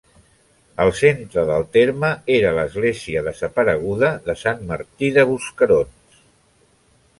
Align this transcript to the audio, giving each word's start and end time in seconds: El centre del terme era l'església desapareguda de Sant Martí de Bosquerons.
El 0.85 0.87
centre 0.99 1.43
del 1.49 1.65
terme 1.77 2.09
era 2.37 2.55
l'església 2.61 3.23
desapareguda 3.29 4.11
de 4.31 4.37
Sant 4.47 4.67
Martí 4.73 5.15
de 5.21 5.29
Bosquerons. 5.35 6.23